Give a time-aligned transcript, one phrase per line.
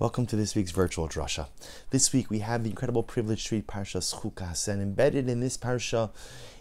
[0.00, 1.48] Welcome to this week's virtual drasha.
[1.90, 5.58] This week we have the incredible privilege to read Parsha Chukas, and embedded in this
[5.58, 6.08] parsha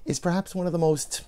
[0.04, 1.22] is perhaps one of the most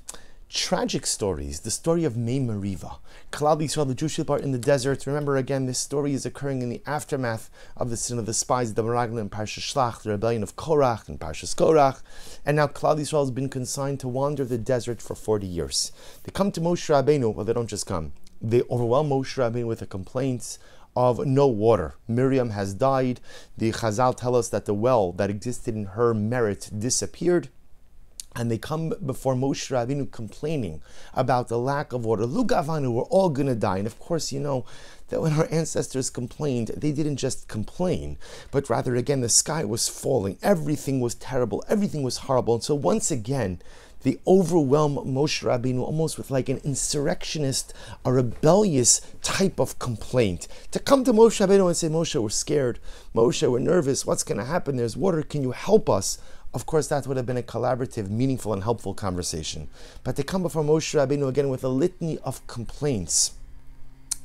[0.49, 2.97] tragic stories, the story of Mei Meriva.
[3.31, 5.07] Klal Yisrael, the Jewish people are in the desert.
[5.07, 8.73] Remember again, this story is occurring in the aftermath of the sin of the spies,
[8.73, 12.01] the Meraglim, and Parsha Shlach, the rebellion of Korach and Parsha Korach.
[12.46, 15.93] And now Klal Yisrael has been consigned to wander the desert for 40 years.
[16.23, 18.12] They come to Moshe Rabbeinu, well, they don't just come.
[18.41, 20.59] They overwhelm Moshe Rabbeinu with the complaints
[20.95, 21.95] of no water.
[22.08, 23.20] Miriam has died.
[23.58, 27.50] The Chazal tell us that the well that existed in her merit disappeared.
[28.34, 30.81] And they come before Moshe Rabbeinu complaining
[31.14, 32.23] about the lack of water.
[32.23, 33.80] Lugavanu, we're all going to die.
[33.80, 34.66] And of course, you know
[35.09, 38.17] that when our ancestors complained, they didn't just complain,
[38.50, 40.38] but rather, again, the sky was falling.
[40.42, 41.62] Everything was terrible.
[41.67, 42.55] Everything was horrible.
[42.55, 43.62] And so, once again,
[44.04, 47.73] they overwhelm Moshe Rabbeinu almost with like an insurrectionist,
[48.04, 50.48] a rebellious type of complaint.
[50.72, 52.80] To come to Moshe Rabbeinu and say, Moshe, we're scared.
[53.16, 54.06] Moshe, we're nervous.
[54.06, 54.78] What's going to happen?
[54.78, 55.22] There's water.
[55.22, 56.17] Can you help us?
[56.53, 59.70] Of course, that would have been a collaborative, meaningful, and helpful conversation.
[60.03, 63.34] But they come before Moshe Rabbeinu again with a litany of complaints.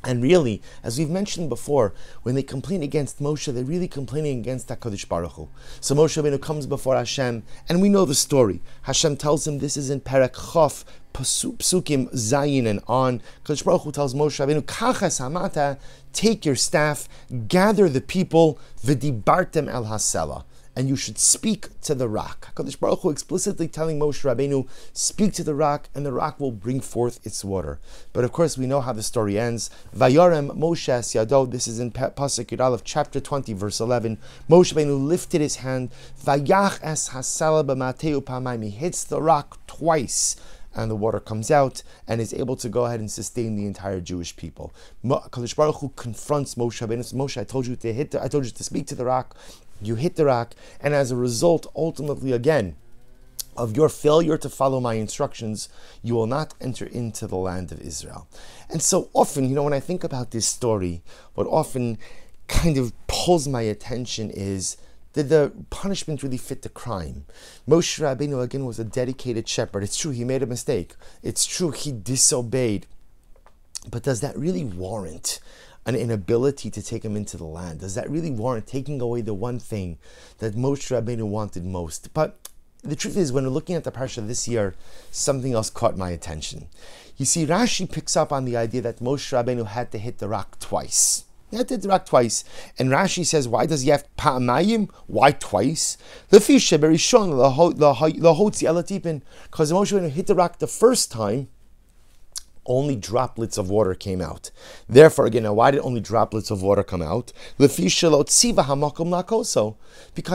[0.07, 4.69] And really, as we've mentioned before, when they complain against Moshe, they're really complaining against
[4.69, 5.49] HaKadosh Baruch Hu.
[5.81, 8.62] So Moshe Rabbeinu comes before Hashem, and we know the story.
[8.83, 13.21] Hashem tells him this is in Perek Chof, Psukim Zayin and on.
[13.45, 15.77] Kadosh Baruch Hu tells Moshe Rabbeinu, Kachas Hamata,
[16.12, 17.09] take your staff,
[17.49, 20.45] gather the people, v'dibartem el hasela
[20.77, 22.55] and you should speak to the rock.
[22.55, 26.52] HaKadosh Baruch Hu explicitly telling Moshe Rabbeinu, speak to the rock, and the rock will
[26.52, 27.80] bring forth its water.
[28.12, 29.70] But of course, we know how the story ends.
[29.97, 34.19] Vayarem Moshe Yado, this is in Pasuk of chapter 20, verse 11.
[34.50, 35.91] Moshe Rabbeinu lifted his hand,
[36.22, 40.36] Vayach es hasala b'mateu he hits the rock twice
[40.74, 44.00] and the water comes out and is able to go ahead and sustain the entire
[44.00, 44.74] Jewish people.
[45.04, 47.14] Kadosh Baruch Hu confronts Moshe Rabbeinu.
[47.14, 48.10] Moshe, I told you to hit.
[48.10, 49.34] The, I told you to speak to the rock.
[49.80, 52.77] You hit the rock, and as a result, ultimately, again,
[53.56, 55.69] of your failure to follow my instructions,
[56.03, 58.28] you will not enter into the land of Israel.
[58.70, 61.03] And so often, you know, when I think about this story,
[61.34, 61.98] what often
[62.48, 64.76] kind of pulls my attention is
[65.15, 67.25] did the punishment really fit the crime?
[67.66, 69.82] Moshe Rabbeinu again was a dedicated shepherd.
[69.82, 70.94] It's true he made a mistake.
[71.22, 72.86] It's true he disobeyed.
[73.91, 75.41] But does that really warrant
[75.86, 77.80] an inability to take him into the land?
[77.80, 79.97] Does that really warrant taking away the one thing
[80.38, 82.12] that Moshe Rabbeinu wanted most?
[82.12, 82.36] But
[82.82, 84.74] the truth is, when we're looking at the parsha this year,
[85.10, 86.66] something else caught my attention.
[87.16, 90.28] You see, Rashi picks up on the idea that Moshe Rabbeinu had to hit the
[90.28, 91.24] rock twice.
[91.50, 92.44] He had to hit the rock twice.
[92.78, 94.91] And Rashi says, why does he have pa'amayim?
[95.06, 95.97] Why twice?
[96.28, 99.22] The fish, very strong, the hotzi elatipin.
[99.44, 101.48] Because Moshe Rabbeinu hit the rock the first time,
[102.66, 104.50] only droplets of water came out.
[104.88, 107.32] Therefore, again, now why did only droplets of water come out?
[107.59, 108.03] Because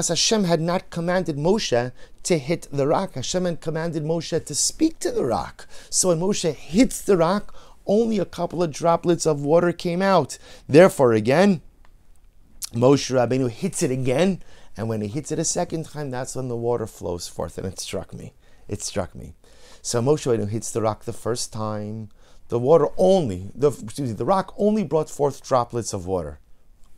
[0.08, 1.92] Hashem had not commanded Moshe
[2.24, 3.14] to hit the rock.
[3.16, 5.68] Hashem had commanded Moshe to speak to the rock.
[5.90, 7.53] So when Moshe hits the rock,
[7.86, 10.38] only a couple of droplets of water came out.
[10.68, 11.62] Therefore, again,
[12.74, 14.42] Moshe Rabbeinu hits it again,
[14.78, 17.58] and when he hits it a second time, that's when the water flows forth.
[17.58, 18.34] And it struck me.
[18.68, 19.34] It struck me.
[19.81, 22.09] So Moshe Rabbeinu hits the rock the first time
[22.51, 26.41] the water only, the, excuse me, the rock only brought forth droplets of water.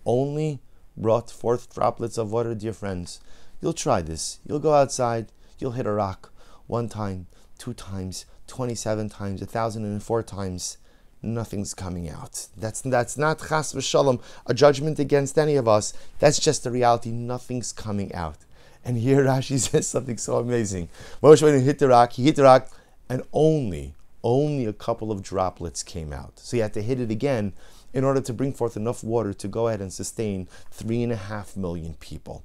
[0.04, 0.60] Only
[0.98, 3.20] brought forth droplets of water, dear friends.
[3.62, 4.40] You'll try this.
[4.48, 5.28] You'll go outside,
[5.60, 6.34] you'll hit a rock
[6.66, 7.28] one time,
[7.60, 10.78] two times, 27 times, 1,004 times.
[11.22, 12.48] Nothing's coming out.
[12.58, 15.94] That's that's not chas v'shalom, a judgment against any of us.
[16.18, 17.12] That's just the reality.
[17.12, 18.38] Nothing's coming out.
[18.84, 20.90] And here Rashi says something so amazing.
[21.22, 22.72] Moshe, hit the rock, he hit the rock,
[23.08, 23.94] and only
[24.24, 26.40] only a couple of droplets came out.
[26.40, 27.54] So you had to hit it again
[27.94, 31.18] in order to bring forth enough water to go ahead and sustain three and a
[31.18, 32.44] half million people.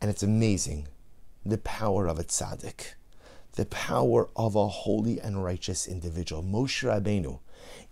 [0.00, 0.88] And it's amazing
[1.44, 2.94] the power of a tzaddik,
[3.54, 6.42] the power of a holy and righteous individual.
[6.42, 7.40] Moshe Rabbeinu,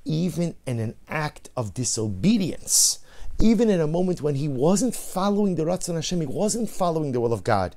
[0.05, 3.01] even in an act of disobedience,
[3.41, 7.21] even in a moment when he wasn't following the Ratzon Hashem, he wasn't following the
[7.21, 7.77] will of God,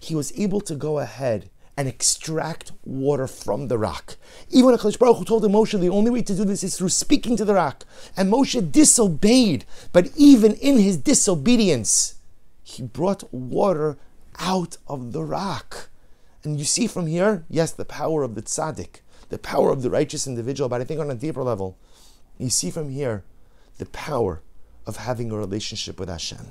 [0.00, 4.16] he was able to go ahead and extract water from the rock.
[4.50, 7.36] Even HaKadosh Baruch Hu told Moshe, the only way to do this is through speaking
[7.36, 7.84] to the rock.
[8.16, 12.16] And Moshe disobeyed, but even in his disobedience,
[12.64, 13.96] he brought water
[14.40, 15.88] out of the rock.
[16.42, 19.90] And you see from here, yes, the power of the tzaddik, the power of the
[19.90, 21.78] righteous individual, but I think on a deeper level,
[22.38, 23.22] you see from here
[23.78, 24.42] the power
[24.84, 26.50] of having a relationship with Hashem.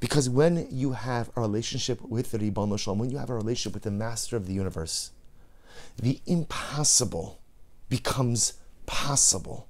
[0.00, 3.34] Because when you have a relationship with the Ribono Shel Olam, when you have a
[3.34, 5.10] relationship with the Master of the universe,
[6.00, 7.40] the impossible
[7.88, 8.54] becomes
[8.84, 9.68] possible.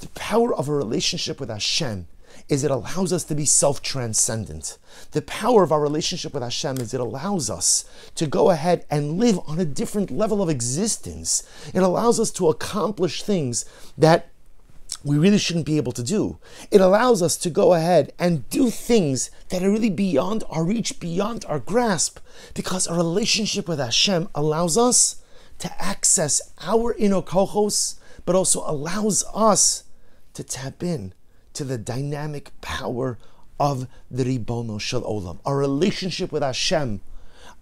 [0.00, 2.06] The power of a relationship with Hashem
[2.48, 4.78] is it allows us to be self transcendent.
[5.12, 7.84] The power of our relationship with Hashem is it allows us
[8.16, 11.42] to go ahead and live on a different level of existence.
[11.72, 13.64] It allows us to accomplish things
[13.96, 14.30] that
[15.02, 16.38] we really shouldn't be able to do.
[16.70, 21.00] It allows us to go ahead and do things that are really beyond our reach,
[21.00, 22.20] beyond our grasp,
[22.54, 25.22] because our relationship with Hashem allows us
[25.58, 29.84] to access our inner kohos, but also allows us
[30.34, 31.12] to tap in
[31.52, 33.18] to the dynamic power
[33.60, 35.38] of the Ribono Shel Olam.
[35.44, 37.00] Our relationship with Hashem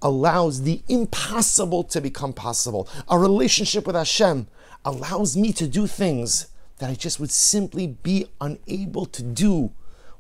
[0.00, 2.88] allows the impossible to become possible.
[3.08, 4.46] Our relationship with Hashem
[4.84, 6.46] allows me to do things
[6.82, 9.70] that I just would simply be unable to do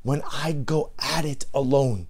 [0.04, 2.06] when I go at it alone.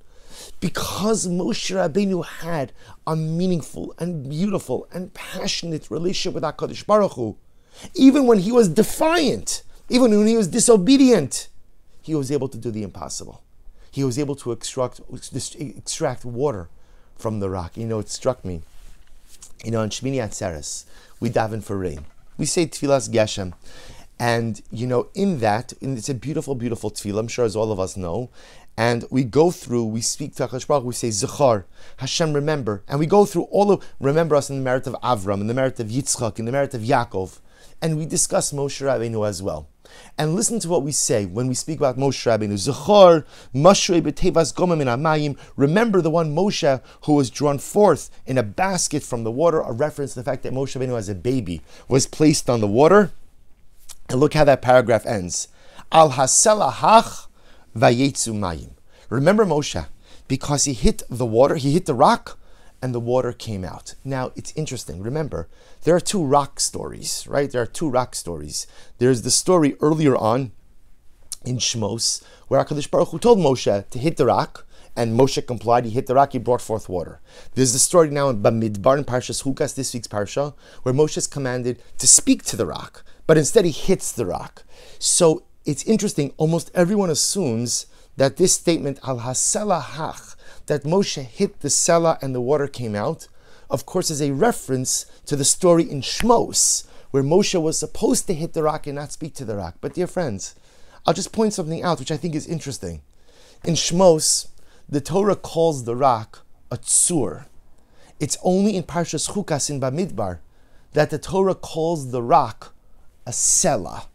[0.60, 2.74] Because Moshe Rabbeinu had
[3.06, 7.38] a meaningful and beautiful and passionate relationship with HaKadosh Baruch Hu,
[7.94, 11.48] even when he was defiant, even when he was disobedient,
[12.02, 13.42] he was able to do the impossible.
[13.90, 15.00] He was able to extract,
[15.58, 16.68] extract water
[17.16, 17.78] from the rock.
[17.78, 18.60] You know, it struck me.
[19.64, 20.84] You know, on Shmini Atzeres,
[21.20, 22.04] we daven for rain.
[22.36, 23.54] We say Tfilas Geshem.
[24.22, 27.80] And, you know, in that, it's a beautiful, beautiful tefillah, I'm sure as all of
[27.80, 28.30] us know.
[28.76, 31.64] And we go through, we speak to HaKadosh Baruch, we say, Zechar,
[31.96, 32.84] Hashem, remember.
[32.86, 35.54] And we go through all of, remember us in the merit of Avram, in the
[35.54, 37.40] merit of Yitzchak, in the merit of Yaakov.
[37.82, 39.68] And we discuss Moshe Rabbeinu as well.
[40.16, 42.52] And listen to what we say when we speak about Moshe Rabbeinu.
[42.52, 45.36] Zechar, Mashrei b'tevas gomim in amayim.
[45.56, 49.72] Remember the one Moshe who was drawn forth in a basket from the water, a
[49.72, 53.10] reference to the fact that Moshe Rabbeinu as a baby was placed on the water.
[54.12, 55.48] And look how that paragraph ends.
[55.90, 57.28] Al haselahach
[57.74, 58.72] vayetzu mayim.
[59.08, 59.86] Remember Moshe,
[60.28, 62.38] because he hit the water, he hit the rock,
[62.82, 63.94] and the water came out.
[64.04, 65.02] Now it's interesting.
[65.02, 65.48] Remember,
[65.84, 67.50] there are two rock stories, right?
[67.50, 68.66] There are two rock stories.
[68.98, 70.52] There's the story earlier on
[71.46, 75.86] in Shmos, where Hakadosh Baruch Hu told Moshe to hit the rock, and Moshe complied.
[75.86, 76.32] He hit the rock.
[76.32, 77.22] He brought forth water.
[77.54, 81.26] There's the story now in Bamidbar in Parshas Chukas, this week's parsha, where Moshe is
[81.26, 84.64] commanded to speak to the rock but instead he hits the rock.
[84.98, 87.86] So it's interesting, almost everyone assumes
[88.16, 90.36] that this statement, al Hasela hach,
[90.66, 93.28] that Moshe hit the sela and the water came out,
[93.70, 98.34] of course, is a reference to the story in Shmos, where Moshe was supposed to
[98.34, 99.76] hit the rock and not speak to the rock.
[99.80, 100.54] But dear friends,
[101.06, 103.02] I'll just point something out which I think is interesting.
[103.64, 104.48] In Shmos,
[104.88, 107.46] the Torah calls the rock a tzur.
[108.20, 110.38] It's only in Parshas Chukas in Bamidbar
[110.92, 112.74] that the Torah calls the rock
[113.26, 114.06] a sela.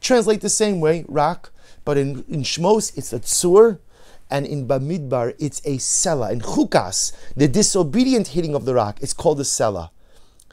[0.00, 1.50] Translate the same way, rock,
[1.84, 3.78] but in, in Shmos it's a tsur,
[4.30, 6.30] and in Bamidbar it's a sela.
[6.32, 9.90] In Chukas, the disobedient hitting of the rock, it's called a sela.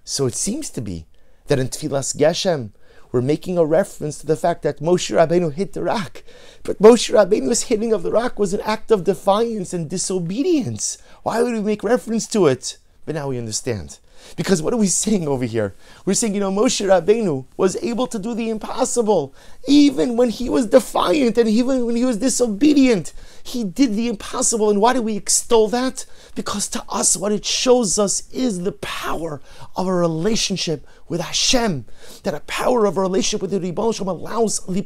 [0.03, 1.05] So it seems to be
[1.47, 2.71] that in Tfilas Geshem,
[3.11, 6.23] we're making a reference to the fact that Moshe Rabbeinu hit the rock.
[6.63, 10.97] But Moshe Rabbeinu's hitting of the rock was an act of defiance and disobedience.
[11.23, 12.77] Why would we make reference to it?
[13.05, 13.99] But now we understand.
[14.35, 15.75] Because what are we saying over here?
[16.05, 19.33] We're saying, you know, Moshe Rabbeinu was able to do the impossible.
[19.67, 23.13] Even when he was defiant and even when he was disobedient,
[23.43, 24.69] he did the impossible.
[24.69, 26.05] And why do we extol that?
[26.35, 29.41] Because to us, what it shows us is the power
[29.75, 31.85] of a relationship with Hashem.
[32.23, 34.81] That a power of a relationship with the Ribono Shel Olam allows the,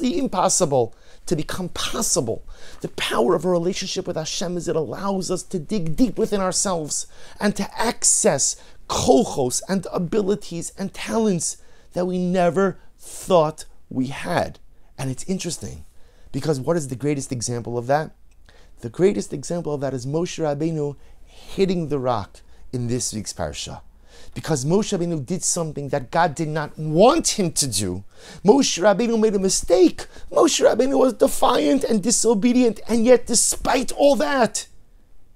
[0.00, 0.94] the impossible
[1.26, 2.44] to become possible.
[2.80, 6.40] The power of a relationship with Hashem is it allows us to dig deep within
[6.40, 7.06] ourselves
[7.38, 8.56] and to access
[8.90, 11.58] kochos and abilities and talents
[11.92, 14.58] that we never thought we had.
[14.98, 15.84] And it's interesting
[16.32, 18.10] because what is the greatest example of that?
[18.80, 22.40] The greatest example of that is Moshe Rabbeinu hitting the rock
[22.72, 23.80] in this week's parsha
[24.34, 28.02] because Moshe Rabbeinu did something that God did not want him to do.
[28.44, 30.06] Moshe Rabbeinu made a mistake.
[30.32, 34.66] Moshe Rabbeinu was defiant and disobedient, and yet, despite all that,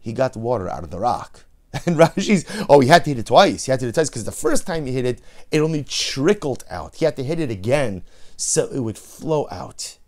[0.00, 1.44] he got water out of the rock.
[1.86, 3.64] And Rashi's, oh, he had to hit it twice.
[3.64, 5.82] He had to hit it twice because the first time he hit it, it only
[5.82, 6.96] trickled out.
[6.96, 8.04] He had to hit it again
[8.36, 9.98] so it would flow out.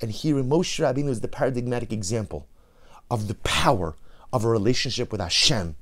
[0.00, 2.46] And here, Moshe Rabbeinu is the paradigmatic example
[3.10, 3.96] of the power
[4.32, 5.76] of a relationship with Hashem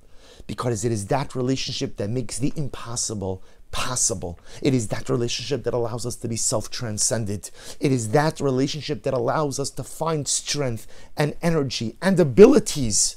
[0.46, 3.42] because it is that relationship that makes the impossible
[3.72, 4.38] possible.
[4.62, 7.50] It is that relationship that allows us to be self transcended.
[7.80, 13.16] It is that relationship that allows us to find strength and energy and abilities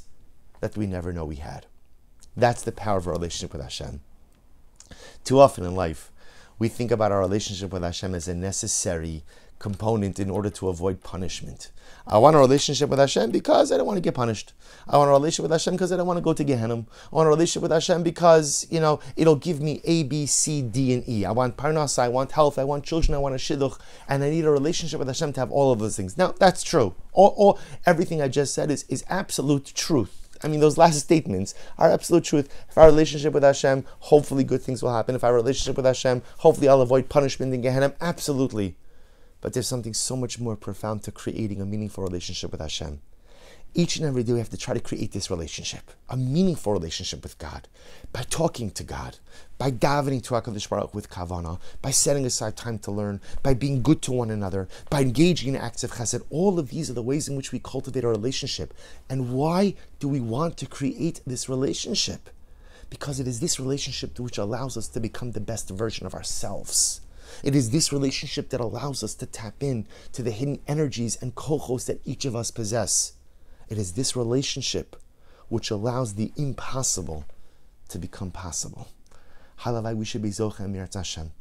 [0.59, 1.67] that we never know we had.
[2.39, 3.99] That's the power of our relationship with Hashem.
[5.23, 6.11] Too often in life,
[6.57, 9.23] we think about our relationship with Hashem as a necessary
[9.59, 11.69] component in order to avoid punishment.
[12.07, 14.53] I want a relationship with Hashem because I don't want to get punished.
[14.87, 16.75] I want a relationship with Hashem because I don't want to go to Gehenna.
[16.75, 20.61] I want a relationship with Hashem because, you know, it'll give me A, B, C,
[20.61, 21.25] D, and E.
[21.25, 23.77] I want parnasa, I want health, I want children, I want a shidduch,
[24.07, 26.17] and I need a relationship with Hashem to have all of those things.
[26.17, 26.95] Now, that's true.
[27.11, 30.18] All, all everything I just said is, is absolute truth.
[30.43, 32.53] I mean, those last statements are absolute truth.
[32.69, 35.15] If our relationship with Hashem, hopefully good things will happen.
[35.15, 37.93] If our relationship with Hashem, hopefully I'll avoid punishment in Gehenna.
[37.99, 38.75] Absolutely.
[39.41, 43.01] But there's something so much more profound to creating a meaningful relationship with Hashem.
[43.75, 47.21] Each and every day we have to try to create this relationship, a meaningful relationship
[47.21, 47.67] with God,
[48.11, 49.19] by talking to God,
[49.59, 53.83] by davening to HaKadosh Baruch with kavana, by setting aside time to learn, by being
[53.83, 56.23] good to one another, by engaging in acts of chesed.
[56.31, 58.73] All of these are the ways in which we cultivate our relationship.
[59.07, 62.31] And why do we want to create this relationship?
[62.89, 67.01] Because it is this relationship which allows us to become the best version of ourselves.
[67.43, 71.35] It is this relationship that allows us to tap in to the hidden energies and
[71.35, 73.13] kochos that each of us possess.
[73.69, 74.95] It is this relationship
[75.47, 77.25] which allows the impossible
[77.89, 78.87] to become possible.
[79.61, 81.31] Halavai, we should be Zocha Emirat Hashem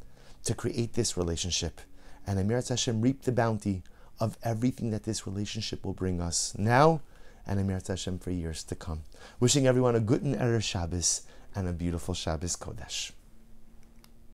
[0.44, 1.80] to create this relationship
[2.26, 3.82] and Emirat Hashem reap the bounty
[4.20, 7.00] of everything that this relationship will bring us now
[7.46, 9.04] and Emirat Hashem for years to come.
[9.40, 11.22] Wishing everyone a good and Erev Shabbos
[11.54, 13.12] and a beautiful Shabbos Kodesh.